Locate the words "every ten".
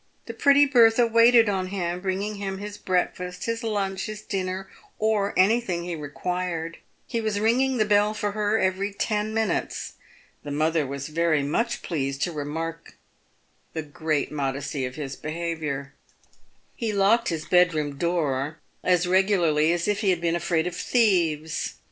8.57-9.31